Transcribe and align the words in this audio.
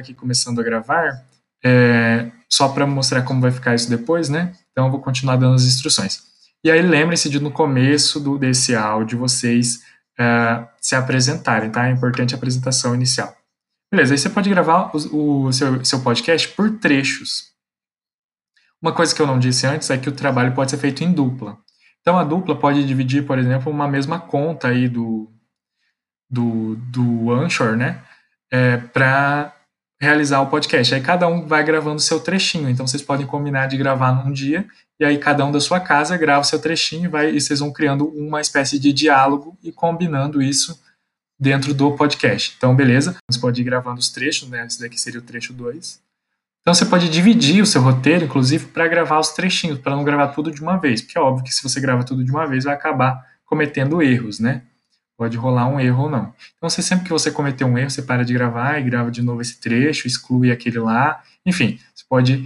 aqui 0.00 0.14
começando 0.14 0.60
a 0.60 0.64
gravar, 0.64 1.24
é, 1.64 2.30
só 2.48 2.68
para 2.68 2.86
mostrar 2.86 3.22
como 3.22 3.40
vai 3.40 3.50
ficar 3.50 3.74
isso 3.74 3.88
depois, 3.88 4.28
né? 4.28 4.54
Então 4.72 4.86
eu 4.86 4.90
vou 4.90 5.00
continuar 5.00 5.36
dando 5.36 5.54
as 5.54 5.64
instruções. 5.64 6.22
E 6.62 6.70
aí 6.70 6.82
lembrem-se 6.82 7.28
de 7.28 7.40
no 7.40 7.50
começo 7.50 8.18
do, 8.18 8.38
desse 8.38 8.74
áudio 8.74 9.18
vocês 9.18 9.82
uh, 10.18 10.66
se 10.80 10.94
apresentarem, 10.94 11.70
tá? 11.70 11.88
É 11.88 11.90
importante 11.90 12.34
a 12.34 12.36
apresentação 12.36 12.94
inicial. 12.94 13.34
Beleza, 13.92 14.14
aí 14.14 14.18
você 14.18 14.30
pode 14.30 14.50
gravar 14.50 14.90
o, 14.94 15.46
o 15.46 15.52
seu, 15.52 15.84
seu 15.84 16.00
podcast 16.00 16.48
por 16.48 16.78
trechos. 16.78 17.52
Uma 18.82 18.92
coisa 18.92 19.14
que 19.14 19.22
eu 19.22 19.26
não 19.26 19.38
disse 19.38 19.66
antes 19.66 19.88
é 19.90 19.96
que 19.96 20.08
o 20.08 20.12
trabalho 20.12 20.54
pode 20.54 20.70
ser 20.70 20.78
feito 20.78 21.04
em 21.04 21.12
dupla. 21.12 21.58
Então 22.00 22.18
a 22.18 22.24
dupla 22.24 22.58
pode 22.58 22.84
dividir, 22.84 23.24
por 23.24 23.38
exemplo, 23.38 23.72
uma 23.72 23.88
mesma 23.88 24.18
conta 24.18 24.68
aí 24.68 24.88
do, 24.88 25.30
do, 26.28 26.76
do 26.76 27.32
Anchor, 27.32 27.76
né? 27.76 28.02
É, 28.50 28.76
para 28.76 29.54
realizar 30.04 30.40
o 30.40 30.46
podcast. 30.46 30.94
Aí 30.94 31.00
cada 31.00 31.26
um 31.26 31.46
vai 31.46 31.64
gravando 31.64 32.00
seu 32.00 32.20
trechinho. 32.20 32.68
Então 32.68 32.86
vocês 32.86 33.02
podem 33.02 33.26
combinar 33.26 33.66
de 33.66 33.76
gravar 33.76 34.12
num 34.12 34.32
dia 34.32 34.66
e 34.98 35.04
aí 35.04 35.18
cada 35.18 35.44
um 35.44 35.50
da 35.50 35.60
sua 35.60 35.80
casa 35.80 36.16
grava 36.16 36.42
o 36.42 36.44
seu 36.44 36.58
trechinho 36.58 37.06
e, 37.06 37.08
vai, 37.08 37.30
e 37.30 37.40
vocês 37.40 37.58
vão 37.58 37.72
criando 37.72 38.06
uma 38.08 38.40
espécie 38.40 38.78
de 38.78 38.92
diálogo 38.92 39.58
e 39.62 39.72
combinando 39.72 40.40
isso 40.40 40.80
dentro 41.38 41.74
do 41.74 41.92
podcast. 41.92 42.54
Então, 42.56 42.74
beleza, 42.74 43.16
você 43.28 43.40
pode 43.40 43.60
ir 43.60 43.64
gravando 43.64 43.98
os 43.98 44.08
trechos, 44.08 44.48
né? 44.48 44.64
Esse 44.66 44.80
daqui 44.80 45.00
seria 45.00 45.20
o 45.20 45.22
trecho 45.22 45.52
2. 45.52 46.00
Então, 46.60 46.72
você 46.72 46.86
pode 46.86 47.10
dividir 47.10 47.62
o 47.62 47.66
seu 47.66 47.82
roteiro, 47.82 48.24
inclusive, 48.24 48.66
para 48.66 48.88
gravar 48.88 49.18
os 49.18 49.30
trechinhos, 49.30 49.78
para 49.78 49.94
não 49.94 50.04
gravar 50.04 50.28
tudo 50.28 50.50
de 50.50 50.62
uma 50.62 50.78
vez. 50.78 51.02
Porque 51.02 51.18
é 51.18 51.20
óbvio 51.20 51.44
que 51.44 51.52
se 51.52 51.62
você 51.62 51.80
grava 51.80 52.04
tudo 52.04 52.24
de 52.24 52.30
uma 52.30 52.46
vez, 52.46 52.64
vai 52.64 52.72
acabar 52.72 53.22
cometendo 53.44 54.00
erros, 54.00 54.40
né? 54.40 54.62
Pode 55.16 55.36
rolar 55.36 55.68
um 55.68 55.78
erro 55.78 56.04
ou 56.04 56.10
não. 56.10 56.34
Então, 56.56 56.68
você, 56.68 56.82
sempre 56.82 57.04
que 57.04 57.12
você 57.12 57.30
cometer 57.30 57.64
um 57.64 57.78
erro, 57.78 57.90
você 57.90 58.02
para 58.02 58.24
de 58.24 58.32
gravar 58.32 58.80
e 58.80 58.82
grava 58.82 59.10
de 59.10 59.22
novo 59.22 59.40
esse 59.40 59.60
trecho, 59.60 60.08
exclui 60.08 60.50
aquele 60.50 60.78
lá. 60.78 61.22
Enfim, 61.46 61.78
você 61.94 62.04
pode 62.08 62.36